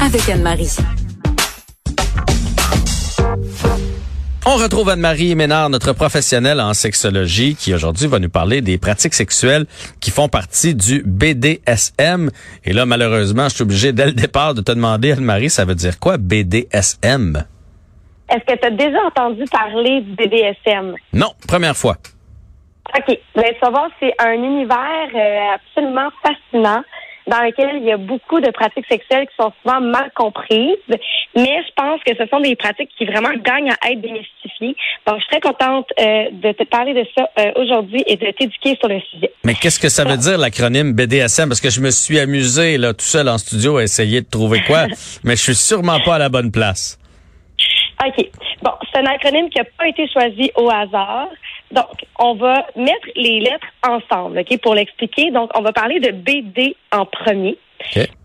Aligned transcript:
avec 0.00 0.28
Anne-Marie. 0.30 0.78
On 4.46 4.56
retrouve 4.56 4.88
Anne-Marie 4.88 5.34
Ménard, 5.34 5.68
notre 5.68 5.92
professionnelle 5.92 6.58
en 6.58 6.72
sexologie, 6.72 7.54
qui 7.54 7.74
aujourd'hui 7.74 8.06
va 8.06 8.18
nous 8.18 8.30
parler 8.30 8.62
des 8.62 8.78
pratiques 8.78 9.12
sexuelles 9.12 9.66
qui 10.00 10.10
font 10.10 10.28
partie 10.28 10.74
du 10.74 11.02
BDSM. 11.04 12.30
Et 12.64 12.72
là, 12.72 12.86
malheureusement, 12.86 13.50
je 13.50 13.56
suis 13.56 13.62
obligé 13.62 13.92
dès 13.92 14.06
le 14.06 14.12
départ 14.12 14.54
de 14.54 14.62
te 14.62 14.72
demander, 14.72 15.12
Anne-Marie, 15.12 15.50
ça 15.50 15.66
veut 15.66 15.74
dire 15.74 15.98
quoi 16.00 16.16
BDSM? 16.16 17.44
Est-ce 18.30 18.54
que 18.54 18.58
tu 18.58 18.66
as 18.66 18.70
déjà 18.70 19.02
entendu 19.06 19.44
parler 19.52 20.00
du 20.00 20.14
BDSM? 20.14 20.94
Non, 21.12 21.32
première 21.46 21.76
fois. 21.76 21.96
OK. 22.96 23.18
Ben, 23.34 23.44
tu 23.52 23.60
vas 23.60 23.70
voir, 23.70 23.88
c'est 24.00 24.14
un 24.18 24.32
univers 24.32 25.08
euh, 25.14 25.56
absolument 25.56 26.08
fascinant 26.22 26.82
dans 27.26 27.40
lequel 27.40 27.76
il 27.76 27.84
y 27.84 27.92
a 27.92 27.96
beaucoup 27.96 28.40
de 28.40 28.50
pratiques 28.50 28.86
sexuelles 28.88 29.26
qui 29.28 29.34
sont 29.42 29.52
souvent 29.62 29.80
mal 29.80 30.10
comprises, 30.14 30.76
mais 31.34 31.62
je 31.66 31.72
pense 31.76 32.00
que 32.04 32.14
ce 32.16 32.28
sont 32.28 32.40
des 32.40 32.56
pratiques 32.56 32.90
qui 32.96 33.04
vraiment 33.06 33.32
gagnent 33.42 33.72
à 33.80 33.90
être 33.90 34.00
démystifiées. 34.00 34.76
Donc, 35.06 35.16
je 35.16 35.20
suis 35.20 35.30
très 35.30 35.40
contente 35.40 35.86
euh, 35.98 36.24
de 36.32 36.52
te 36.52 36.64
parler 36.64 36.94
de 36.94 37.06
ça 37.16 37.28
euh, 37.38 37.52
aujourd'hui 37.56 38.02
et 38.06 38.16
de 38.16 38.30
t'éduquer 38.30 38.76
sur 38.78 38.88
le 38.88 39.00
sujet. 39.00 39.32
Mais 39.44 39.54
qu'est-ce 39.54 39.80
que 39.80 39.88
ça 39.88 40.04
veut 40.04 40.16
dire 40.16 40.38
l'acronyme 40.38 40.92
BDSM? 40.92 41.48
Parce 41.48 41.60
que 41.60 41.70
je 41.70 41.80
me 41.80 41.90
suis 41.90 42.18
amusé 42.18 42.78
là 42.78 42.92
tout 42.92 43.04
seul 43.04 43.28
en 43.28 43.38
studio 43.38 43.78
à 43.78 43.82
essayer 43.82 44.20
de 44.20 44.28
trouver 44.28 44.60
quoi, 44.66 44.86
mais 45.24 45.36
je 45.36 45.42
suis 45.42 45.54
sûrement 45.54 46.00
pas 46.00 46.16
à 46.16 46.18
la 46.18 46.28
bonne 46.28 46.50
place. 46.50 46.98
OK. 48.04 48.30
Bon, 48.62 48.72
c'est 48.92 49.00
un 49.00 49.06
acronyme 49.06 49.48
qui 49.50 49.58
n'a 49.58 49.64
pas 49.78 49.88
été 49.88 50.08
choisi 50.08 50.50
au 50.56 50.68
hasard. 50.70 51.28
Donc, 51.74 52.04
on 52.18 52.34
va 52.36 52.66
mettre 52.76 53.08
les 53.16 53.40
lettres 53.40 53.66
ensemble, 53.86 54.38
OK, 54.40 54.58
pour 54.62 54.74
l'expliquer. 54.74 55.30
Donc, 55.30 55.50
on 55.54 55.62
va 55.62 55.72
parler 55.72 56.00
de 56.00 56.10
BD 56.12 56.76
en 56.92 57.04
premier. 57.04 57.58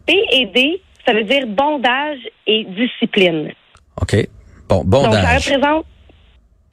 B 0.08 0.12
et 0.32 0.46
D, 0.48 0.82
ça 1.06 1.14
veut 1.14 1.24
dire 1.24 1.46
bondage 1.48 2.20
et 2.48 2.66
discipline. 2.66 3.52
OK. 4.02 4.16
Bon, 4.70 4.84
Donc, 4.84 5.04
ça 5.04 5.10
bondage. 5.10 5.48
représente, 5.48 5.86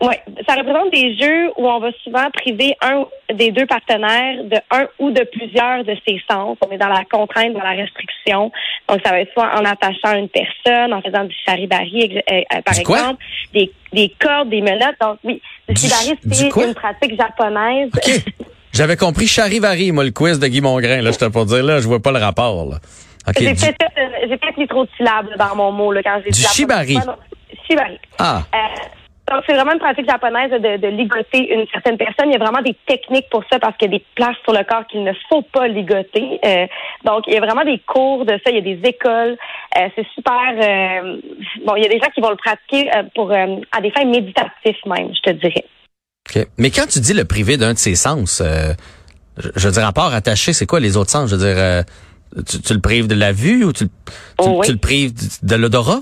ouais, 0.03 0.21
ça 0.49 0.55
représente 0.55 0.91
des 0.93 1.17
jeux 1.17 1.51
où 1.57 1.69
on 1.69 1.79
va 1.81 1.89
souvent 2.05 2.31
priver 2.33 2.77
un 2.83 3.05
des 3.35 3.51
deux 3.51 3.67
partenaires 3.67 4.45
de 4.45 4.57
un 4.71 4.87
ou 4.99 5.11
de 5.11 5.23
plusieurs 5.25 5.85
de 5.85 5.97
ses 6.07 6.21
sens. 6.31 6.57
On 6.67 6.71
est 6.71 6.79
dans 6.79 6.89
la 6.89 7.05
contrainte, 7.11 7.53
dans 7.55 7.63
la 7.63 7.71
restriction. 7.73 8.51
Donc, 8.89 9.01
ça 9.05 9.11
va 9.11 9.21
être 9.21 9.33
soit 9.33 9.51
en 9.59 9.65
attachant 9.65 10.17
une 10.17 10.29
personne, 10.29 10.93
en 10.93 11.01
faisant 11.03 11.25
du 11.25 11.35
charibari, 11.45 12.17
euh, 12.31 12.33
euh, 12.55 12.61
par 12.65 12.75
Du 12.75 12.81
exemple, 12.81 13.25
des, 13.53 13.71
des 13.93 14.13
cordes, 14.21 14.49
des 14.51 14.61
menottes. 14.61 14.97
Donc, 15.01 15.19
oui, 15.25 15.41
le 15.69 15.75
Du- 15.75 15.81
charibari, 15.89 16.19
du 16.25 16.35
c'est 16.51 16.67
une 16.69 16.75
pratique 16.75 17.17
japonaise. 17.19 17.91
J'avais 18.73 18.97
compris 18.97 19.27
charivari, 19.27 19.91
moi, 19.93 20.05
le 20.05 20.11
quiz 20.11 20.39
de 20.39 20.47
Guy 20.47 20.61
Mongrain. 20.61 21.01
Là, 21.01 21.11
j'étais 21.11 21.31
pour 21.31 21.47
dire, 21.47 21.63
là, 21.65 21.81
je 21.81 21.87
vois 21.89 22.01
pas 22.01 22.13
le 22.13 22.19
rapport. 22.19 22.67
Là. 22.69 22.77
J'ai 23.39 23.53
du- 23.53 23.61
peut-être 23.61 24.59
mis 24.59 24.69
trop 24.69 24.85
de 24.85 24.91
syllabes 24.97 25.29
dans 25.39 25.57
mon 25.57 25.73
mot 25.73 25.91
là, 25.93 26.03
quand 26.03 26.19
j'ai 26.25 26.31
Du 26.31 26.39
dit 26.39 26.43
la 26.43 26.49
shibari. 26.51 26.99
Shibari. 27.69 27.99
Ah, 28.19 28.43
Euh, 28.55 28.59
donc, 29.31 29.43
c'est 29.47 29.55
vraiment 29.55 29.73
une 29.73 29.79
pratique 29.79 30.09
japonaise 30.09 30.51
de, 30.51 30.77
de 30.77 30.87
ligoter 30.89 31.53
une 31.53 31.67
certaine 31.73 31.97
personne. 31.97 32.27
Il 32.29 32.33
y 32.33 32.37
a 32.37 32.39
vraiment 32.39 32.63
des 32.63 32.77
techniques 32.87 33.29
pour 33.31 33.43
ça 33.51 33.59
parce 33.59 33.77
qu'il 33.77 33.91
y 33.91 33.95
a 33.95 33.99
des 33.99 34.05
places 34.15 34.37
sur 34.45 34.53
le 34.53 34.63
corps 34.65 34.87
qu'il 34.87 35.03
ne 35.03 35.13
faut 35.29 35.43
pas 35.43 35.67
ligoter. 35.69 36.39
Euh, 36.45 36.67
donc, 37.05 37.25
il 37.27 37.35
y 37.35 37.37
a 37.37 37.41
vraiment 37.41 37.65
des 37.65 37.81
cours 37.81 38.25
de 38.25 38.33
ça. 38.45 38.51
Il 38.51 38.55
y 38.55 38.59
a 38.59 38.61
des 38.77 38.89
écoles. 38.89 39.37
Euh, 39.79 39.89
c'est 39.97 40.07
super. 40.15 40.33
euh, 40.57 41.17
bon, 41.65 41.75
il 41.77 41.83
y 41.83 41.87
a 41.87 41.89
des 41.89 41.99
gens 41.99 42.11
qui 42.15 42.21
vont 42.21 42.31
le 42.31 42.37
pratiquer 42.37 42.89
euh, 42.97 43.03
pour 43.15 43.33
euh, 43.33 43.57
à 43.73 43.81
des 43.81 43.91
fins 43.91 44.05
méditatives 44.05 44.77
même, 44.87 45.11
je 45.15 45.31
te 45.31 45.31
dirais. 45.37 45.65
OK. 46.29 46.47
Mais 46.59 46.71
quand 46.71 46.87
tu 46.87 47.01
dis 47.01 47.15
le 47.15 47.25
privé 47.25 47.57
d'un 47.57 47.73
de 47.73 47.79
ses 47.79 47.95
sens, 47.97 48.41
euh, 48.41 48.73
je, 49.39 49.49
je 49.57 49.67
veux 49.67 49.73
dire, 49.73 49.87
à 49.87 49.93
part 49.93 50.15
attaché, 50.15 50.53
c'est 50.53 50.67
quoi 50.67 50.81
les 50.81 50.97
autres 50.97 51.11
sens? 51.11 51.31
Je 51.31 51.37
veux 51.37 51.45
dire, 51.53 51.57
euh, 51.59 51.83
tu, 52.49 52.61
tu 52.63 52.75
le 52.75 52.81
prives 52.81 53.07
de 53.09 53.15
la 53.15 53.33
vue 53.33 53.65
ou 53.65 53.73
tu, 53.73 53.87
tu, 53.87 53.91
Oh, 54.39 54.59
oui. 54.59 54.67
tu 54.67 54.73
le 54.73 54.79
prives 54.79 55.13
de, 55.43 55.57
l'odorat? 55.57 56.01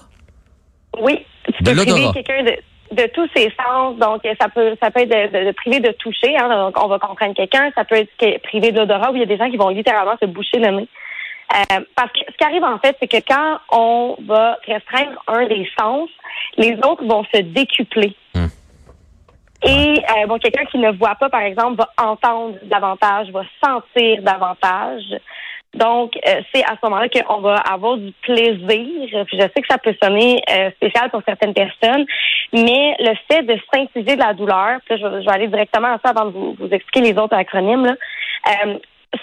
Oui, 1.01 1.25
tu 1.47 1.65
peux 1.65 1.75
priver 1.75 2.11
quelqu'un 2.15 2.43
de, 2.45 2.53
de 2.95 3.07
tous 3.09 3.29
ses 3.37 3.53
sens. 3.63 3.97
Donc, 3.97 4.23
ça 4.41 4.49
peut 4.49 4.77
ça 4.83 4.91
peut 4.91 5.01
être 5.01 5.11
de, 5.33 5.39
de- 5.39 5.47
de 5.47 5.53
priver 5.53 5.81
de 5.81 5.93
toucher. 5.93 6.37
Hein, 6.37 6.49
donc, 6.49 6.83
on 6.83 6.89
va 6.89 6.99
comprendre 6.99 7.35
quelqu'un. 7.35 7.71
Ça 7.75 7.85
peut 7.85 7.97
être 7.97 8.43
privé 8.43 8.73
de 8.73 8.79
l'odorat 8.79 9.11
où 9.11 9.17
il 9.17 9.21
y 9.21 9.23
a 9.23 9.27
des 9.27 9.37
gens 9.37 9.51
qui 9.51 9.57
vont 9.57 9.69
littéralement 9.69 10.17
se 10.21 10.27
boucher 10.27 10.59
le 10.59 10.71
nez. 10.71 10.89
Euh, 11.55 11.81
parce 11.95 12.11
que 12.13 12.21
ce 12.31 12.37
qui 12.37 12.45
arrive 12.45 12.65
en 12.65 12.79
fait, 12.79 12.97
c'est 12.99 13.07
que 13.07 13.23
quand 13.29 13.59
on 13.71 14.17
va 14.27 14.59
restreindre 14.67 15.23
un 15.27 15.47
des 15.47 15.69
sens, 15.79 16.09
les 16.57 16.75
autres 16.79 17.05
vont 17.05 17.25
se 17.35 17.41
décupler. 17.43 18.17
Hmm. 18.35 18.47
Et 19.67 19.95
euh, 19.99 20.27
bon, 20.27 20.39
quelqu'un 20.39 20.65
qui 20.67 20.79
ne 20.79 20.91
voit 20.93 21.15
pas, 21.15 21.29
par 21.29 21.43
exemple, 21.43 21.77
va 21.77 21.89
entendre 22.03 22.57
davantage, 22.65 23.31
va 23.31 23.43
sentir 23.65 24.23
davantage. 24.23 25.03
Donc, 25.75 26.17
euh, 26.29 26.41
c'est 26.55 26.63
à 26.65 26.71
ce 26.81 26.85
moment-là 26.85 27.09
qu'on 27.09 27.41
va 27.41 27.57
avoir 27.57 27.97
du 27.97 28.13
plaisir. 28.23 29.25
Puis 29.27 29.37
je 29.39 29.43
sais 29.43 29.61
que 29.63 29.67
ça 29.69 29.79
peut 29.79 29.95
sonner 30.03 30.43
euh, 30.51 30.71
spécial 30.73 31.11
pour 31.11 31.23
certaines 31.27 31.55
personnes, 31.55 32.05
mais 32.53 32.95
le 33.01 33.15
fait 33.31 33.43
de 33.43 33.59
s'infliger 33.73 34.15
de 34.17 34.21
la 34.23 34.35
douleur, 34.35 34.79
je, 34.89 34.95
vais- 34.95 35.23
je 35.23 35.27
vais 35.27 35.33
aller 35.35 35.49
directement 35.49 35.89
à 35.95 35.99
ça 36.05 36.11
avant 36.11 36.27
de 36.27 36.31
vous, 36.33 36.57
expliquer 36.71 37.13
les 37.13 37.19
autres 37.19 37.35
acronymes, 37.37 37.87
là, 37.87 37.95
euh, 38.67 38.79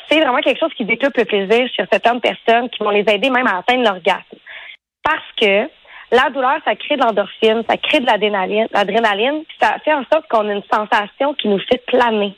c'est 0.10 0.20
vraiment 0.20 0.40
quelque 0.40 0.60
chose 0.60 0.74
qui 0.76 0.86
décuple 0.86 1.20
le 1.20 1.26
plaisir 1.26 1.68
chez 1.76 1.84
certaines 1.92 2.22
personnes 2.22 2.70
qui 2.70 2.84
vont 2.84 2.92
les 2.92 3.06
aider 3.14 3.30
même 3.30 3.48
à 3.48 3.58
atteindre 3.60 3.84
l'orgasme. 3.84 4.38
Parce 5.04 5.26
que 5.40 5.70
la 6.14 6.30
douleur, 6.30 6.58
ça 6.66 6.76
crée 6.76 6.96
de 6.98 7.02
l'endorphine, 7.04 7.64
ça 7.70 7.78
crée 7.78 8.00
de 8.02 8.06
l'adrénaline, 8.06 8.68
l'adrénaline, 8.74 9.44
puis 9.46 9.58
ça 9.62 9.76
fait 9.84 9.94
en 9.94 10.04
sorte 10.12 10.28
qu'on 10.30 10.48
a 10.50 10.54
une 10.54 10.64
sensation 10.72 11.34
qui 11.36 11.48
nous 11.48 11.60
fait 11.60 11.84
planer. 11.88 12.34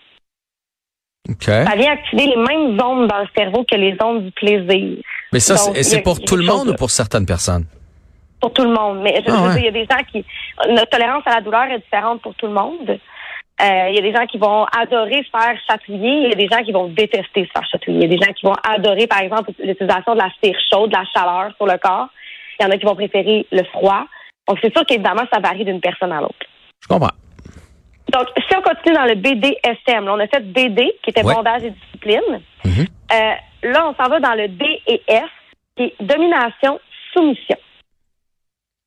Ça 1.39 1.75
vient 1.77 1.93
activer 1.93 2.27
les 2.27 2.35
mêmes 2.35 2.77
ondes 2.81 3.07
dans 3.07 3.19
le 3.19 3.27
cerveau 3.35 3.63
que 3.69 3.75
les 3.75 3.95
ondes 4.03 4.25
du 4.25 4.31
plaisir. 4.31 4.97
Mais 5.31 5.39
ça, 5.39 5.55
c'est- 5.57 6.01
pour 6.01 6.19
tout 6.19 6.35
le 6.35 6.43
monde 6.45 6.69
ou 6.69 6.73
pour 6.75 6.89
certaines 6.91 7.25
personnes? 7.25 7.65
Pour 8.41 8.51
tout 8.51 8.63
le 8.63 8.73
monde. 8.73 8.99
Mais 9.01 9.21
je, 9.25 9.31
Ah 9.31 9.35
je 9.37 9.41
veux 9.41 9.47
ouais. 9.47 9.53
dire, 9.53 9.61
il 9.61 9.65
y 9.65 9.67
a 9.69 9.71
des 9.71 9.87
gens 9.89 10.03
qui... 10.11 10.25
Notre 10.69 10.89
tolérance 10.89 11.23
à 11.25 11.35
la 11.35 11.41
douleur 11.41 11.63
est 11.71 11.79
différente 11.79 12.21
pour 12.21 12.35
tout 12.35 12.47
le 12.47 12.51
monde. 12.53 12.89
Euh, 12.89 13.85
il 13.89 13.95
y 13.95 13.99
a 13.99 14.01
des 14.01 14.11
gens 14.13 14.25
qui 14.25 14.37
vont 14.37 14.65
adorer 14.77 15.23
se 15.23 15.29
faire 15.29 15.55
chatouiller. 15.65 16.23
Il 16.23 16.29
y 16.29 16.33
a 16.33 16.35
des 16.35 16.47
gens 16.49 16.61
qui 16.61 16.73
vont 16.73 16.87
détester 16.89 17.45
se 17.45 17.51
faire 17.51 17.65
chatouiller. 17.71 17.99
Il 18.05 18.11
y 18.11 18.15
a 18.15 18.17
des 18.17 18.25
gens 18.25 18.33
qui 18.33 18.45
vont 18.45 18.55
adorer, 18.67 19.07
par 19.07 19.21
exemple, 19.21 19.51
l'utilisation 19.63 20.15
de 20.15 20.19
la 20.19 20.29
cire 20.43 20.57
chaude, 20.69 20.89
de 20.91 20.95
la 20.97 21.05
chaleur 21.15 21.51
sur 21.55 21.65
le 21.65 21.77
corps. 21.77 22.09
Il 22.59 22.63
y 22.63 22.67
en 22.67 22.71
a 22.71 22.77
qui 22.77 22.85
vont 22.85 22.95
préférer 22.95 23.47
le 23.51 23.63
froid. 23.65 24.05
Donc, 24.49 24.57
c'est 24.61 24.73
sûr 24.75 24.85
qu'évidemment, 24.85 25.23
ça 25.33 25.39
varie 25.39 25.63
d'une 25.63 25.79
personne 25.79 26.11
à 26.11 26.19
l'autre. 26.19 26.35
Je 26.81 26.87
comprends. 26.89 27.11
Donc, 28.13 28.27
si 28.47 28.55
on 28.55 28.61
continue 28.61 28.95
dans 28.95 29.05
le 29.05 29.15
BDSM, 29.15 30.05
là, 30.05 30.13
on 30.13 30.19
a 30.19 30.27
fait 30.27 30.41
BD, 30.41 30.93
qui 31.01 31.09
était 31.09 31.25
Ouais. 31.25 31.33
bondage 31.33 31.63
et 31.63 31.71
discipline. 31.71 32.41
Mhm. 32.63 32.85
Euh, 33.11 33.33
là, 33.63 33.87
on 33.87 33.95
s'en 33.95 34.09
va 34.09 34.19
dans 34.19 34.35
le 34.35 34.47
D 34.47 34.81
et 34.87 35.01
F, 35.09 35.29
qui 35.75 35.83
est 35.85 35.95
domination, 35.99 36.79
soumission. 37.11 37.57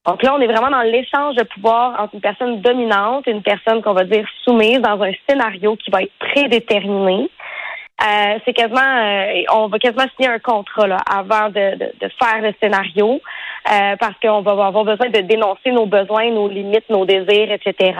Donc 0.06 0.22
là, 0.22 0.34
on 0.36 0.40
est 0.40 0.46
vraiment 0.46 0.70
dans 0.70 0.82
l'échange 0.82 1.34
de 1.34 1.42
pouvoir 1.42 2.00
entre 2.00 2.14
une 2.14 2.20
personne 2.20 2.60
dominante 2.60 3.26
et 3.26 3.32
une 3.32 3.42
personne 3.42 3.82
qu'on 3.82 3.92
va 3.92 4.04
dire 4.04 4.24
soumise 4.44 4.78
dans 4.78 5.02
un 5.02 5.10
scénario 5.28 5.74
qui 5.74 5.90
va 5.90 6.02
être 6.02 6.12
prédéterminé. 6.20 7.28
Euh, 8.00 8.38
c'est 8.44 8.52
quasiment, 8.52 8.78
euh, 8.80 9.42
on 9.52 9.66
va 9.66 9.78
quasiment 9.80 10.04
signer 10.14 10.28
un 10.28 10.38
contrat 10.38 10.86
là, 10.86 10.98
avant 11.10 11.48
de, 11.48 11.76
de, 11.76 11.92
de 12.00 12.10
faire 12.22 12.40
le 12.40 12.54
scénario, 12.62 13.20
euh, 13.72 13.96
parce 13.98 14.14
qu'on 14.22 14.42
va 14.42 14.52
avoir 14.52 14.84
besoin 14.84 15.08
de 15.08 15.20
dénoncer 15.22 15.72
nos 15.72 15.86
besoins, 15.86 16.30
nos 16.30 16.46
limites, 16.46 16.88
nos 16.88 17.04
désirs, 17.04 17.50
etc. 17.50 17.96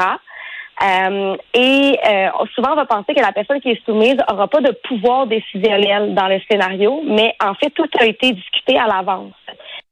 Euh, 0.83 1.37
et 1.55 1.99
euh, 2.07 2.29
souvent, 2.55 2.73
on 2.73 2.77
va 2.77 2.85
penser 2.85 3.15
que 3.15 3.21
la 3.21 3.33
personne 3.33 3.61
qui 3.61 3.71
est 3.71 3.85
soumise 3.85 4.17
aura 4.31 4.47
pas 4.47 4.61
de 4.61 4.73
pouvoir 4.87 5.27
décisionnel 5.27 6.15
dans 6.15 6.29
le 6.29 6.39
scénario, 6.51 7.03
mais 7.07 7.35
en 7.43 7.55
fait, 7.55 7.71
tout 7.71 7.89
a 7.99 8.05
été 8.05 8.33
discuté 8.33 8.79
à 8.79 8.87
l'avance. 8.87 9.33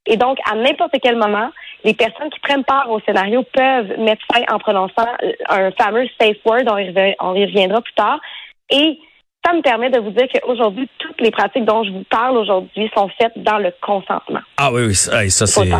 Et 0.06 0.18
donc, 0.18 0.38
à 0.50 0.54
n'importe 0.54 0.94
quel 1.02 1.16
moment, 1.16 1.50
les 1.84 1.94
personnes 1.94 2.28
qui 2.28 2.40
prennent 2.40 2.64
part 2.64 2.90
au 2.90 3.00
scénario 3.00 3.42
peuvent 3.52 3.98
mettre 3.98 4.22
fin 4.32 4.42
en 4.52 4.58
prononçant 4.58 5.06
euh, 5.22 5.32
un 5.48 5.70
fameux 5.72 6.06
safe 6.20 6.36
word, 6.44 6.64
on 6.68 7.34
y, 7.34 7.44
reviendra 7.46 7.80
plus 7.80 7.94
tard. 7.94 8.20
Et 8.68 8.98
ça 9.44 9.54
me 9.54 9.62
permet 9.62 9.88
de 9.88 10.00
vous 10.00 10.10
dire 10.10 10.26
qu'aujourd'hui, 10.32 10.88
toutes 10.98 11.20
les 11.20 11.30
pratiques 11.30 11.64
dont 11.64 11.84
je 11.84 11.92
vous 11.92 12.04
parle 12.10 12.36
aujourd'hui 12.36 12.90
sont 12.94 13.08
faites 13.18 13.36
dans 13.36 13.58
le 13.58 13.72
consentement. 13.80 14.40
Ah 14.58 14.70
oui, 14.70 14.86
oui, 14.86 14.94
ça, 14.94 15.28
ça, 15.30 15.46
c'est. 15.46 15.70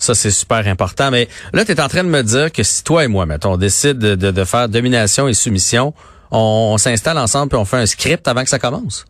Ça 0.00 0.14
c'est 0.14 0.30
super 0.30 0.66
important. 0.66 1.10
Mais 1.10 1.28
là, 1.52 1.64
tu 1.64 1.72
es 1.72 1.80
en 1.80 1.88
train 1.88 2.02
de 2.02 2.08
me 2.08 2.22
dire 2.22 2.50
que 2.50 2.62
si 2.62 2.82
toi 2.82 3.04
et 3.04 3.08
moi, 3.08 3.26
mettons, 3.26 3.52
on 3.52 3.56
décide 3.56 3.98
de, 3.98 4.14
de, 4.16 4.30
de 4.30 4.44
faire 4.44 4.68
domination 4.68 5.28
et 5.28 5.34
soumission, 5.34 5.94
on, 6.30 6.72
on 6.74 6.78
s'installe 6.78 7.18
ensemble 7.18 7.50
puis 7.50 7.58
on 7.58 7.64
fait 7.64 7.76
un 7.76 7.86
script 7.86 8.26
avant 8.26 8.42
que 8.42 8.48
ça 8.48 8.58
commence? 8.58 9.04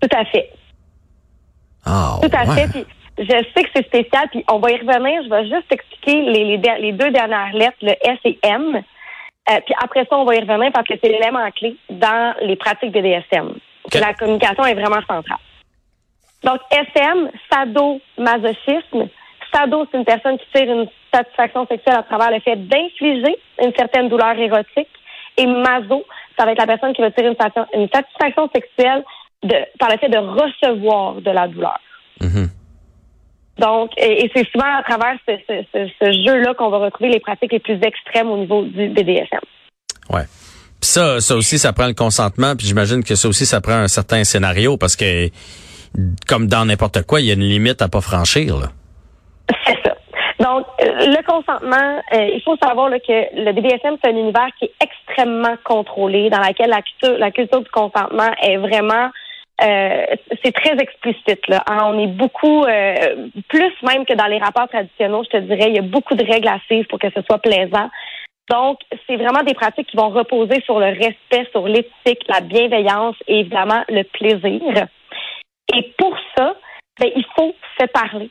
Tout 0.00 0.16
à 0.16 0.24
fait. 0.24 0.50
Ah 1.84 2.18
Tout 2.22 2.30
à 2.32 2.44
ouais. 2.44 2.66
fait. 2.66 2.68
Puis 2.72 2.86
je 3.18 3.24
sais 3.54 3.64
que 3.64 3.70
c'est 3.74 3.86
spécial, 3.86 4.28
puis 4.30 4.44
on 4.48 4.58
va 4.58 4.70
y 4.70 4.76
revenir. 4.76 5.22
Je 5.24 5.28
vais 5.28 5.44
juste 5.44 5.70
expliquer 5.70 6.22
les, 6.22 6.56
les, 6.56 6.80
les 6.80 6.92
deux 6.92 7.10
dernières 7.10 7.52
lettres, 7.52 7.76
le 7.82 7.92
S 7.92 8.18
et 8.24 8.38
M. 8.42 8.82
Euh, 9.50 9.60
puis 9.66 9.74
après 9.82 10.06
ça, 10.08 10.16
on 10.16 10.24
va 10.24 10.36
y 10.36 10.40
revenir 10.40 10.70
parce 10.72 10.86
que 10.86 10.94
c'est 11.02 11.10
l'élément 11.10 11.48
clé 11.50 11.76
dans 11.90 12.34
les 12.42 12.56
pratiques 12.56 12.92
BDSM. 12.92 13.54
Ok. 13.84 13.94
La 13.94 14.14
communication 14.14 14.64
est 14.64 14.74
vraiment 14.74 15.00
centrale. 15.06 15.38
Donc, 16.44 16.60
SM, 16.70 17.30
sadomasochisme. 17.52 19.08
Sado, 19.54 19.86
c'est 19.90 19.98
une 19.98 20.04
personne 20.04 20.38
qui 20.38 20.46
tire 20.54 20.70
une 20.72 20.86
satisfaction 21.12 21.66
sexuelle 21.66 21.96
à 21.96 22.02
travers 22.02 22.30
le 22.30 22.40
fait 22.40 22.56
d'infliger 22.56 23.36
une 23.62 23.72
certaine 23.76 24.08
douleur 24.08 24.38
érotique. 24.38 24.88
Et 25.36 25.46
maso, 25.46 26.04
ça 26.38 26.44
va 26.44 26.52
être 26.52 26.58
la 26.58 26.66
personne 26.66 26.92
qui 26.94 27.00
va 27.00 27.10
tirer 27.10 27.28
une, 27.28 27.36
satisfaction- 27.36 27.66
une 27.74 27.88
satisfaction 27.92 28.48
sexuelle 28.54 29.04
de, 29.42 29.54
par 29.78 29.90
le 29.90 29.98
fait 29.98 30.08
de 30.08 30.18
recevoir 30.18 31.14
de 31.16 31.30
la 31.30 31.48
douleur. 31.48 31.78
Mhm. 32.20 32.48
Donc, 33.58 33.90
et, 33.98 34.30
c'est 34.34 34.48
souvent 34.50 34.78
à 34.78 34.82
travers 34.82 35.16
ce, 35.28 35.32
ce 35.72 36.12
jeu-là 36.26 36.54
qu'on 36.54 36.70
va 36.70 36.78
retrouver 36.78 37.10
les 37.10 37.20
pratiques 37.20 37.52
les 37.52 37.60
plus 37.60 37.78
extrêmes 37.82 38.30
au 38.30 38.38
niveau 38.38 38.62
du 38.62 38.88
BDSM. 38.88 39.40
Ouais. 40.10 40.24
Puis 40.80 40.90
ça, 40.90 41.20
ça 41.20 41.36
aussi, 41.36 41.58
ça 41.58 41.72
prend 41.72 41.86
le 41.86 41.94
consentement. 41.94 42.56
Puis 42.56 42.66
j'imagine 42.66 43.04
que 43.04 43.14
ça 43.14 43.28
aussi, 43.28 43.46
ça 43.46 43.60
prend 43.60 43.74
un 43.74 43.88
certain 43.88 44.24
scénario 44.24 44.76
parce 44.76 44.96
que, 44.96 45.28
comme 46.26 46.46
dans 46.46 46.64
n'importe 46.64 47.02
quoi, 47.02 47.20
il 47.20 47.26
y 47.26 47.30
a 47.30 47.34
une 47.34 47.44
limite 47.44 47.82
à 47.82 47.88
pas 47.88 48.00
franchir. 48.00 48.58
Ça. 48.58 48.72
Donc, 50.42 50.66
euh, 50.82 51.06
le 51.06 51.22
consentement, 51.22 52.02
euh, 52.14 52.30
il 52.34 52.42
faut 52.42 52.56
savoir 52.56 52.90
que 52.90 53.44
le 53.44 53.52
BDSM, 53.52 53.96
c'est 54.02 54.10
un 54.10 54.16
univers 54.16 54.48
qui 54.58 54.64
est 54.64 54.74
extrêmement 54.82 55.54
contrôlé, 55.62 56.30
dans 56.30 56.40
lequel 56.40 56.68
la 56.68 56.82
culture, 56.82 57.16
la 57.16 57.30
culture 57.30 57.60
du 57.60 57.70
consentement 57.70 58.30
est 58.42 58.56
vraiment 58.56 59.10
euh, 59.62 60.06
c'est 60.42 60.50
très 60.50 60.76
explicite. 60.78 61.44
Hein. 61.48 61.78
On 61.84 61.98
est 62.00 62.08
beaucoup, 62.08 62.64
plus 63.48 63.72
même 63.82 64.04
que 64.04 64.14
dans 64.14 64.26
les 64.26 64.38
rapports 64.38 64.68
traditionnels, 64.68 65.22
je 65.30 65.38
te 65.38 65.42
dirais, 65.42 65.68
il 65.68 65.76
y 65.76 65.78
a 65.78 65.82
beaucoup 65.82 66.16
de 66.16 66.24
règles 66.24 66.48
à 66.48 66.58
suivre 66.66 66.88
pour 66.88 66.98
que 66.98 67.10
ce 67.14 67.22
soit 67.22 67.38
plaisant. 67.38 67.88
Donc, 68.50 68.78
c'est 69.06 69.16
vraiment 69.16 69.44
des 69.44 69.54
pratiques 69.54 69.86
qui 69.88 69.96
vont 69.96 70.08
reposer 70.08 70.60
sur 70.62 70.80
le 70.80 70.86
respect, 70.86 71.48
sur 71.52 71.68
l'éthique, 71.68 72.26
la 72.28 72.40
bienveillance 72.40 73.14
et 73.28 73.40
évidemment 73.40 73.84
le 73.88 74.02
plaisir. 74.02 74.88
Et 75.76 75.92
pour 75.96 76.16
ça, 76.36 76.56
ben, 76.98 77.10
il 77.14 77.24
faut 77.36 77.54
se 77.78 77.86
parler. 77.86 78.30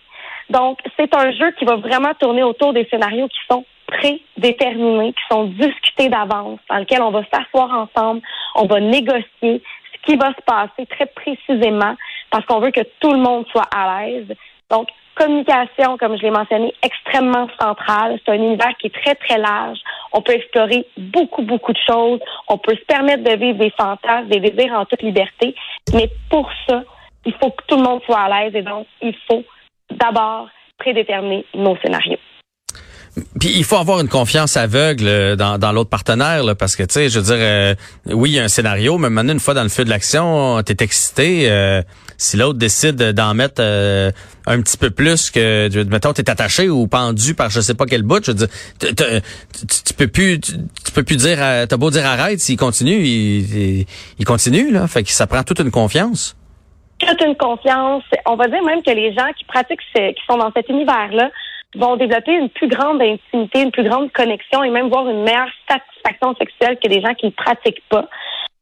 Donc, 0.52 0.80
c'est 1.00 1.16
un 1.16 1.32
jeu 1.32 1.52
qui 1.52 1.64
va 1.64 1.78
vraiment 1.78 2.14
tourner 2.20 2.44
autour 2.44 2.74
des 2.74 2.86
scénarios 2.92 3.30
qui 3.30 3.40
sont 3.50 3.64
prédéterminés, 3.88 5.14
qui 5.14 5.24
sont 5.30 5.46
discutés 5.46 6.10
d'avance, 6.10 6.60
dans 6.70 6.76
lesquels 6.76 7.02
on 7.02 7.12
va 7.12 7.24
s'asseoir 7.32 7.70
ensemble, 7.72 8.22
on 8.56 8.66
va 8.66 8.82
négocier 8.82 9.24
ce 9.42 10.06
qui 10.06 10.18
va 10.18 10.30
se 10.30 10.42
passer 10.46 10.86
très 10.88 11.06
précisément 11.06 11.96
parce 12.30 12.46
qu'on 12.46 12.60
veut 12.60 12.72
que 12.72 12.82
tout 13.00 13.14
le 13.14 13.20
monde 13.20 13.46
soit 13.52 13.68
à 13.74 14.04
l'aise. 14.04 14.28
Donc, 14.70 14.90
communication, 15.16 15.98
comme 15.98 16.18
je 16.18 16.24
l'ai 16.24 16.32
mentionné, 16.32 16.74
extrêmement 16.84 17.48
centrale. 17.60 18.20
C'est 18.26 18.32
un 18.32 18.36
univers 18.36 18.76
qui 18.80 18.88
est 18.88 19.04
très, 19.04 19.16
très 19.16 19.38
large. 19.38 19.80
On 20.12 20.22
peut 20.22 20.34
explorer 20.34 20.86
beaucoup, 20.98 21.44
beaucoup 21.44 21.72
de 21.72 21.80
choses. 21.86 22.20
On 22.50 22.58
peut 22.58 22.76
se 22.76 22.86
permettre 22.86 23.24
de 23.24 23.38
vivre 23.38 23.58
des 23.58 23.72
fantasmes, 23.72 24.28
des 24.28 24.40
désirs 24.40 24.74
en 24.74 24.86
toute 24.86 25.02
liberté. 25.02 25.56
Mais 25.94 26.10
pour 26.30 26.50
ça, 26.68 26.84
il 27.26 27.34
faut 27.34 27.52
que 27.52 27.64
tout 27.68 27.78
le 27.78 27.84
monde 27.84 28.02
soit 28.06 28.20
à 28.20 28.30
l'aise 28.30 28.56
et 28.56 28.64
donc 28.64 28.88
il 29.02 29.16
faut 29.30 29.44
d'abord 30.02 30.50
prédéterminer 30.78 31.46
nos 31.54 31.78
scénarios. 31.78 32.18
Puis 33.40 33.52
il 33.56 33.66
faut 33.66 33.76
avoir 33.76 34.00
une 34.00 34.08
confiance 34.08 34.56
aveugle 34.56 35.06
euh, 35.06 35.36
dans, 35.36 35.58
dans 35.58 35.74
l'autre 35.74 35.90
partenaire, 35.90 36.44
là, 36.44 36.56
parce 36.56 36.78
que 36.78 36.84
tu 36.84 36.94
sais, 36.94 37.10
je 37.10 37.20
veux 37.20 37.26
dire, 37.26 37.36
euh, 37.40 37.76
oui, 38.06 38.32
il 38.32 38.36
y 38.36 38.40
a 38.40 38.44
un 38.44 38.48
scénario, 38.48 38.98
mais 38.98 39.10
maintenant 39.10 39.34
une 39.34 39.40
fois 39.42 39.54
dans 39.54 39.64
le 39.64 39.70
feu 39.70 39.84
de 39.84 39.90
l'action, 39.90 40.62
t'es 40.64 40.78
excité. 40.82 41.50
Euh, 41.50 41.82
si 42.18 42.38
l'autre 42.38 42.58
décide 42.58 42.96
d'en 42.96 43.34
mettre 43.34 43.62
un 43.64 44.62
petit 44.62 44.78
peu 44.78 44.92
plus 44.92 45.32
que, 45.32 45.84
mettons, 45.86 46.14
t'es 46.14 46.30
attaché 46.30 46.70
ou 46.70 46.88
pendu 46.88 47.34
par 47.34 47.50
je 47.50 47.62
sais 47.62 47.74
pas 47.74 47.86
quel 47.88 48.04
bout, 48.04 48.24
je 48.24 48.32
veux 48.32 48.38
dire, 48.38 48.48
tu, 48.80 49.94
peux 49.96 50.08
plus, 50.08 50.40
tu, 50.40 50.92
peux 50.94 51.02
plus 51.02 51.18
dire, 51.18 51.40
t'as 51.40 51.78
beau 51.78 51.90
dire 51.90 52.06
arrête, 52.06 52.40
s'il 52.40 52.58
continue, 52.58 53.04
il, 53.04 53.88
il, 54.20 54.26
continue 54.26 54.72
là. 54.72 54.88
Fait 54.88 55.02
que 55.02 55.10
ça 55.10 55.26
prend 55.26 55.42
toute 55.42 55.62
une 55.62 55.72
confiance 55.72 56.36
toute 57.06 57.22
une 57.22 57.36
confiance. 57.36 58.04
On 58.26 58.36
va 58.36 58.48
dire 58.48 58.64
même 58.64 58.84
que 58.84 58.92
les 58.92 59.14
gens 59.14 59.32
qui 59.38 59.44
pratiquent, 59.46 59.82
qui 59.94 60.26
sont 60.30 60.38
dans 60.38 60.52
cet 60.56 60.70
univers-là, 60.70 61.30
vont 61.76 61.96
développer 61.96 62.34
une 62.34 62.50
plus 62.50 62.68
grande 62.68 63.02
intimité, 63.02 63.62
une 63.62 63.72
plus 63.72 63.88
grande 63.88 64.12
connexion 64.12 64.64
et 64.64 64.70
même 64.70 64.90
voir 64.90 65.08
une 65.08 65.24
meilleure 65.24 65.50
satisfaction 65.70 66.36
sexuelle 66.36 66.78
que 66.84 66.90
des 66.90 67.02
gens 67.02 67.14
qui 67.14 67.28
ne 67.28 67.32
pratiquent 67.32 67.84
pas. 67.90 68.08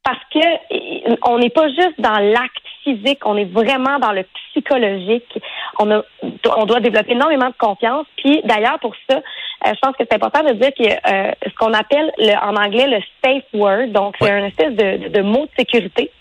Parce 0.03 0.19
que 0.33 1.27
on 1.27 1.39
n'est 1.39 1.49
pas 1.49 1.67
juste 1.69 1.99
dans 1.99 2.17
l'acte 2.19 2.63
physique, 2.83 3.19
on 3.25 3.35
est 3.37 3.51
vraiment 3.51 3.99
dans 3.99 4.11
le 4.11 4.23
psychologique. 4.51 5.39
On, 5.77 5.91
a, 5.91 6.01
on 6.57 6.65
doit 6.65 6.79
développer 6.79 7.11
énormément 7.11 7.49
de 7.49 7.57
confiance. 7.57 8.05
Puis 8.17 8.41
d'ailleurs, 8.45 8.79
pour 8.79 8.95
ça, 9.09 9.17
euh, 9.17 9.73
je 9.73 9.79
pense 9.81 9.95
que 9.97 10.03
c'est 10.09 10.13
important 10.13 10.43
de 10.43 10.53
dire 10.53 10.71
que 10.73 10.83
euh, 10.83 11.31
ce 11.45 11.53
qu'on 11.55 11.73
appelle 11.73 12.11
le, 12.17 12.33
en 12.41 12.55
anglais 12.55 12.87
le 12.87 13.01
safe 13.23 13.43
word, 13.53 13.87
donc 13.87 14.15
c'est 14.21 14.31
un 14.31 14.45
espèce 14.45 14.73
de, 14.73 15.09
de 15.09 15.21
mot 15.21 15.45
de 15.45 15.51
sécurité 15.57 16.11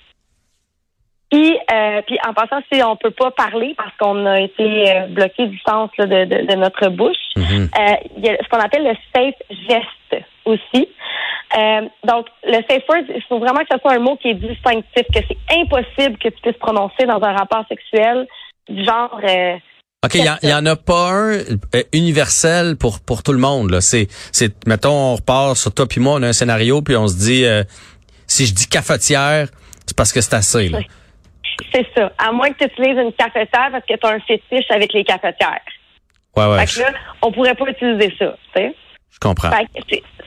puis, 1.31 1.59
euh, 1.73 2.01
puis 2.07 2.19
en 2.27 2.33
passant, 2.33 2.61
si 2.73 2.83
on 2.83 2.97
peut 2.97 3.11
pas 3.11 3.31
parler 3.31 3.75
parce 3.77 3.95
qu'on 3.99 4.25
a 4.25 4.41
été 4.41 4.91
euh, 4.91 5.07
bloqué 5.09 5.47
du 5.47 5.59
sens 5.59 5.91
de, 5.99 6.05
de, 6.05 6.55
notre 6.55 6.89
bouche, 6.89 7.17
mhm. 7.37 7.69
euh, 7.79 7.95
il 8.17 8.25
y 8.25 8.31
a 8.31 8.39
ce 8.43 8.49
qu'on 8.49 8.59
appelle 8.59 8.85
le 8.85 8.95
safe 9.15 9.35
geste 9.69 10.25
aussi. 10.47 10.89
Euh, 11.59 11.83
donc, 12.07 12.27
le 12.45 12.63
safe 12.69 12.83
word, 12.89 13.05
il 13.15 13.23
faut 13.29 13.39
vraiment 13.39 13.61
que 13.61 13.67
ce 13.71 13.79
soit 13.79 13.93
un 13.93 13.99
mot 13.99 14.17
qui 14.17 14.29
est 14.29 14.35
distinctif, 14.35 15.03
que 15.15 15.21
c'est 15.29 15.59
impossible 15.59 16.17
que 16.17 16.29
tu 16.29 16.41
puisses 16.43 16.59
prononcer 16.59 17.05
dans 17.07 17.23
un 17.23 17.37
rapport 17.37 17.65
sexuel 17.69 18.27
du 18.69 18.85
genre. 18.85 19.21
OK, 20.07 20.15
il 20.15 20.49
y, 20.49 20.55
en 20.55 20.65
a 20.65 20.77
pas 20.77 21.11
un 21.11 21.41
universel 21.93 22.77
pour 22.77 23.01
pour 23.01 23.23
tout 23.23 23.33
le 23.33 23.39
monde. 23.39 23.71
Là. 23.71 23.81
C'est, 23.81 24.07
c'est, 24.33 24.67
mettons, 24.67 24.93
on 24.93 25.17
repart 25.17 25.57
sur 25.57 25.75
toi 25.75 25.87
puis 25.87 26.01
moi, 26.01 26.15
on 26.15 26.23
a 26.23 26.29
un 26.29 26.33
scénario, 26.33 26.81
puis 26.81 26.97
on 26.97 27.09
se 27.09 27.17
dit, 27.17 27.45
si 28.27 28.47
je 28.47 28.55
dis 28.55 28.69
cafetière, 28.69 29.49
c'est 29.85 29.97
parce 29.97 30.13
que 30.13 30.21
c'est 30.21 30.35
assez. 30.35 30.69
Là. 30.69 30.79
C'est 31.73 31.87
ça. 31.97 32.13
À 32.19 32.33
moins 32.33 32.51
que 32.51 32.59
tu 32.59 32.65
utilises 32.65 32.99
une 32.99 33.13
cafetière 33.13 33.69
parce 33.73 33.85
que 33.85 33.95
tu 33.95 34.07
as 34.07 34.11
un 34.11 34.21
fétiche 34.21 34.71
avec 34.71 34.93
les 34.93 35.05
cafetières. 35.05 35.61
Ouais, 36.37 36.47
ouais. 36.47 36.67
Fait 36.67 36.81
que 36.81 36.87
là, 36.87 36.99
on 37.23 37.33
pourrait 37.33 37.55
pas 37.55 37.67
utiliser 37.67 38.15
ça, 38.19 38.37
tu 38.55 38.61
sais. 38.61 38.75
Je 39.11 39.19
comprends. 39.19 39.51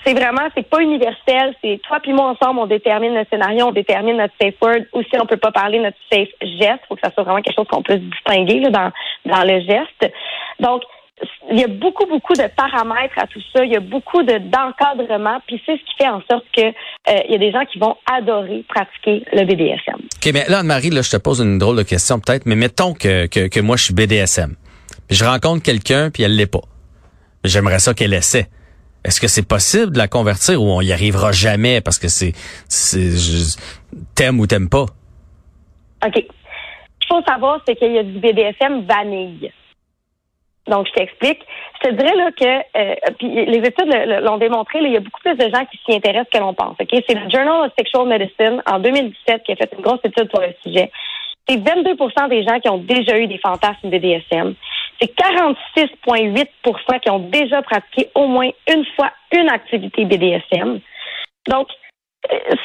C'est 0.04 0.14
vraiment, 0.14 0.50
c'est 0.56 0.68
pas 0.68 0.82
universel. 0.82 1.56
C'est 1.62 1.80
toi 1.88 2.00
puis 2.02 2.12
moi 2.12 2.30
ensemble, 2.32 2.60
on 2.60 2.66
détermine 2.66 3.14
le 3.14 3.24
scénario, 3.30 3.68
on 3.68 3.72
détermine 3.72 4.18
notre 4.18 4.34
safe 4.42 4.56
word. 4.62 4.82
Ou 4.94 5.04
si 5.04 5.20
on 5.22 5.26
peut 5.26 5.38
pas 5.38 5.52
parler 5.52 5.80
notre 5.80 5.98
safe 6.12 6.30
geste, 6.42 6.82
faut 6.90 6.96
que 6.96 7.02
ça 7.04 7.12
soit 7.14 7.24
vraiment 7.24 7.42
quelque 7.42 7.56
chose 7.56 7.68
qu'on 7.70 7.84
puisse 7.84 8.00
distinguer 8.00 8.60
là, 8.60 8.70
dans 8.70 8.92
dans 9.26 9.44
le 9.44 9.62
geste. 9.62 10.14
Donc, 10.60 10.82
il 11.52 11.60
y 11.60 11.64
a 11.64 11.68
beaucoup, 11.68 12.06
beaucoup 12.06 12.34
de 12.34 12.48
paramètres 12.56 13.18
à 13.18 13.28
tout 13.28 13.42
ça. 13.54 13.64
Il 13.64 13.72
y 13.72 13.76
a 13.76 13.80
beaucoup 13.80 14.24
de 14.24 14.38
d'encadrement. 14.38 15.40
Puis 15.48 15.62
c'est 15.66 15.74
ce 15.74 15.80
qui 15.80 15.96
fait 15.98 16.08
en 16.08 16.22
sorte 16.30 16.46
que 16.56 16.62
euh, 16.62 17.20
il 17.28 17.32
y 17.32 17.36
a 17.36 17.38
des 17.38 17.52
gens 17.52 17.66
qui 17.66 17.80
vont 17.80 17.96
adorer 18.12 18.64
pratiquer 18.68 19.26
le 19.34 19.46
BDSM. 19.46 19.96
OK, 19.96 20.34
mais 20.34 20.46
là, 20.48 20.60
Anne-Marie, 20.60 20.90
là, 20.90 21.02
je 21.02 21.12
te 21.12 21.18
pose 21.18 21.42
une 21.42 21.58
drôle 21.58 21.78
de 21.78 21.84
question 21.84 22.20
peut-être, 22.20 22.46
mais 22.46 22.56
mettons 22.56 22.94
que, 22.94 23.28
que, 23.28 23.48
que 23.48 23.60
moi, 23.60 23.76
je 23.76 23.86
suis 23.86 23.94
BDSM. 23.94 24.56
Puis 25.08 25.18
je 25.18 25.26
rencontre 25.26 25.64
quelqu'un, 25.64 26.10
puis 26.10 26.24
elle 26.24 26.36
l'est 26.36 26.52
pas. 26.52 26.62
J'aimerais 27.44 27.80
ça 27.80 27.94
qu'elle 27.94 28.14
essaie. 28.14 28.48
Est-ce 29.04 29.20
que 29.20 29.28
c'est 29.28 29.48
possible 29.48 29.92
de 29.94 29.98
la 29.98 30.08
convertir 30.08 30.62
ou 30.62 30.68
on 30.68 30.82
y 30.82 30.92
arrivera 30.94 31.32
jamais 31.32 31.82
parce 31.82 31.98
que 31.98 32.08
c'est, 32.08 32.34
c'est 32.68 33.10
t'aimes 34.16 34.40
ou 34.40 34.46
t'aimes 34.46 34.70
pas? 34.70 34.86
OK. 36.06 36.14
Ce 36.14 36.20
qu'il 36.20 36.28
faut 37.10 37.24
savoir, 37.28 37.60
c'est 37.68 37.76
qu'il 37.76 37.94
y 37.94 37.98
a 37.98 38.04
du 38.04 38.20
BDSM 38.20 38.86
vanille. 38.86 39.52
Donc, 40.72 40.88
je 40.88 40.94
t'explique. 40.94 41.42
Je 41.84 41.90
te 41.90 41.94
dirais 41.94 42.16
là 42.16 42.32
que 42.32 42.46
euh, 42.78 42.96
les 43.22 43.58
études 43.58 43.94
l'ont 44.24 44.38
démontré, 44.38 44.80
il 44.82 44.94
y 44.94 44.98
a 44.98 45.02
beaucoup 45.02 45.20
plus 45.20 45.36
de 45.36 45.54
gens 45.54 45.66
qui 45.66 45.78
s'y 45.86 45.96
intéressent 45.98 46.30
que 46.34 46.40
l'on 46.40 46.54
pense. 46.54 46.78
C'est 46.80 47.14
le 47.14 47.30
Journal 47.30 47.66
of 47.66 47.72
Sexual 47.78 48.08
Medicine 48.08 48.64
en 48.66 48.80
2017 48.80 49.44
qui 49.44 49.52
a 49.52 49.56
fait 49.58 49.70
une 49.76 49.82
grosse 49.82 50.00
étude 50.06 50.30
sur 50.32 50.42
le 50.42 50.54
sujet. 50.64 50.90
C'est 51.48 51.58
22% 51.58 52.30
des 52.30 52.44
gens 52.44 52.60
qui 52.62 52.70
ont 52.70 52.78
déjà 52.78 53.18
eu 53.18 53.28
des 53.28 53.38
fantasmes 53.40 53.90
BDSM. 53.90 54.56
C'est 55.02 55.14
46,8 55.14 57.00
qui 57.02 57.10
ont 57.10 57.20
déjà 57.20 57.62
pratiqué 57.64 58.10
au 58.16 58.28
moins 58.28 58.50
une 58.74 58.86
fois 58.96 59.12
une 59.34 59.50
activité 59.50 60.06
BDSM. 60.06 60.80
Donc, 61.50 61.68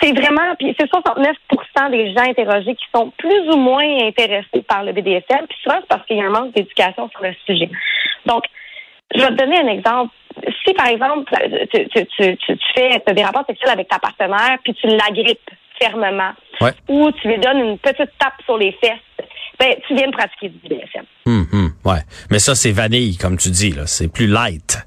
c'est 0.00 0.12
vraiment, 0.12 0.54
puis 0.58 0.74
c'est 0.78 0.90
69% 0.90 1.90
des 1.90 2.12
gens 2.12 2.28
interrogés 2.28 2.74
qui 2.74 2.84
sont 2.94 3.10
plus 3.16 3.48
ou 3.50 3.56
moins 3.56 4.06
intéressés 4.06 4.62
par 4.68 4.84
le 4.84 4.92
BDSM, 4.92 5.46
puis 5.48 5.58
souvent 5.62 5.78
c'est 5.80 5.88
parce 5.88 6.06
qu'il 6.06 6.16
y 6.16 6.20
a 6.20 6.26
un 6.26 6.30
manque 6.30 6.54
d'éducation 6.54 7.08
sur 7.08 7.22
le 7.22 7.32
sujet. 7.46 7.70
Donc, 8.26 8.44
je 9.14 9.20
vais 9.20 9.28
te 9.28 9.34
donner 9.34 9.58
un 9.58 9.68
exemple. 9.68 10.12
Si, 10.64 10.74
par 10.74 10.88
exemple, 10.88 11.32
tu, 11.72 11.88
tu, 11.88 12.06
tu, 12.06 12.36
tu 12.36 12.58
fais 12.74 13.00
des 13.14 13.22
rapports 13.22 13.46
sexuels 13.46 13.70
avec 13.70 13.88
ta 13.88 13.98
partenaire, 13.98 14.58
puis 14.62 14.74
tu 14.74 14.86
l'agrippes 14.88 15.50
fermement, 15.80 16.32
ou 16.88 17.10
tu 17.12 17.28
lui 17.28 17.38
donnes 17.38 17.60
une 17.60 17.78
petite 17.78 18.10
tape 18.18 18.34
sur 18.44 18.58
les 18.58 18.72
fesses, 18.72 19.26
ben, 19.58 19.74
tu 19.86 19.94
viens 19.94 20.08
de 20.08 20.12
pratiquer 20.12 20.50
du 20.50 20.58
BDSM. 20.58 21.04
Hum, 21.26 21.46
hum, 21.52 21.72
ouais. 21.84 22.00
Mais 22.30 22.38
ça, 22.38 22.54
c'est 22.54 22.72
vanille, 22.72 23.16
comme 23.16 23.38
tu 23.38 23.48
dis, 23.50 23.72
là. 23.72 23.86
C'est 23.86 24.12
plus 24.12 24.26
light 24.26 24.86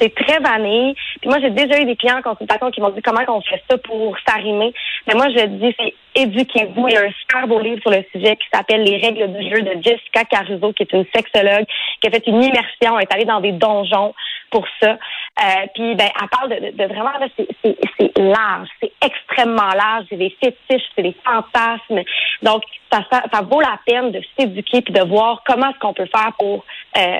c'est 0.00 0.14
très 0.14 0.38
vanille. 0.40 0.94
Puis 1.20 1.28
moi, 1.28 1.38
j'ai 1.40 1.50
déjà 1.50 1.80
eu 1.80 1.84
des 1.84 1.96
clients 1.96 2.18
en 2.18 2.22
consultation 2.22 2.70
qui 2.70 2.80
m'ont 2.80 2.90
dit 2.90 3.02
comment 3.02 3.20
on 3.28 3.40
fait 3.40 3.62
ça 3.68 3.78
pour 3.78 4.16
s'arrimer. 4.26 4.72
Mais 5.06 5.14
moi, 5.14 5.28
je 5.28 5.44
dis, 5.46 5.74
c'est 5.78 5.94
éduquez-vous. 6.14 6.88
Il 6.88 6.94
y 6.94 6.96
a 6.96 7.02
un 7.02 7.12
super 7.12 7.46
beau 7.46 7.60
livre 7.60 7.80
sur 7.80 7.90
le 7.90 8.04
sujet 8.12 8.36
qui 8.36 8.46
s'appelle 8.52 8.82
Les 8.82 8.96
règles 8.96 9.32
du 9.36 9.42
jeu 9.50 9.62
de 9.62 9.82
Jessica 9.82 10.24
Caruso, 10.24 10.72
qui 10.72 10.84
est 10.84 10.92
une 10.92 11.06
sexologue, 11.14 11.66
qui 12.00 12.08
a 12.08 12.10
fait 12.10 12.26
une 12.26 12.42
immersion, 12.42 12.98
est 12.98 13.12
allée 13.12 13.24
dans 13.24 13.40
des 13.40 13.52
donjons 13.52 14.14
pour 14.50 14.66
ça. 14.80 14.90
Euh, 14.90 15.66
puis, 15.74 15.94
ben, 15.96 16.08
elle 16.20 16.28
parle 16.28 16.50
de, 16.50 16.70
de, 16.70 16.84
vraiment, 16.84 17.10
c'est 17.36 18.18
large, 18.18 18.68
c'est 18.80 18.92
extrêmement 19.04 19.74
large. 19.74 20.04
C'est 20.08 20.16
des 20.16 20.36
fétiches, 20.40 20.86
c'est 20.94 21.02
des 21.02 21.16
fantasmes. 21.24 22.02
Donc, 22.42 22.62
ça, 22.92 23.04
ça, 23.10 23.40
vaut 23.42 23.60
la 23.60 23.78
peine 23.84 24.12
de 24.12 24.20
s'éduquer 24.38 24.82
puis 24.82 24.94
de 24.94 25.02
voir 25.02 25.42
comment 25.44 25.70
est-ce 25.70 25.78
qu'on 25.80 25.94
peut 25.94 26.08
faire 26.14 26.32
pour 26.38 26.64
euh, 26.96 27.18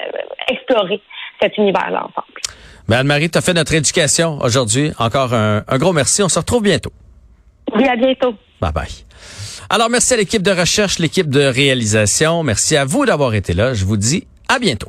explorer 0.49 1.01
cet 1.41 1.57
univers-là 1.59 2.01
ensemble. 2.01 2.41
Ben 2.89 2.99
Anne-Marie, 2.99 3.31
tu 3.31 3.39
as 3.39 3.41
fait 3.41 3.55
notre 3.55 3.75
éducation 3.75 4.39
aujourd'hui. 4.43 4.93
Encore 4.99 5.33
un, 5.33 5.63
gros 5.79 5.93
merci. 5.93 6.23
On 6.23 6.29
se 6.29 6.39
retrouve 6.39 6.63
bientôt. 6.63 6.93
Oui, 7.75 7.87
à 7.89 7.97
bientôt. 7.97 8.35
Bye 8.61 8.73
bye. 8.73 8.89
Alors, 9.71 9.89
merci 9.89 10.13
à 10.13 10.17
l'équipe 10.19 10.43
de 10.43 10.51
recherche, 10.51 10.99
l'équipe 10.99 11.31
de 11.31 11.41
réalisation. 11.41 12.43
Merci 12.43 12.77
à 12.77 12.85
vous 12.85 13.07
d'avoir 13.07 13.35
été 13.35 13.55
là. 13.55 13.73
Je 13.73 13.85
vous 13.85 13.97
dis 13.97 14.27
À 14.49 14.59
bientôt. 14.59 14.89